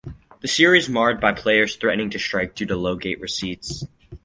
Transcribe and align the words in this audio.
The 0.39 0.47
Series 0.47 0.87
was 0.87 0.93
marred 0.95 1.21
by 1.21 1.31
players 1.31 1.75
threatening 1.75 2.09
to 2.09 2.17
strike 2.17 2.55
due 2.55 2.65
to 2.65 2.75
low 2.75 2.95
gate 2.95 3.21
receipts. 3.21 3.85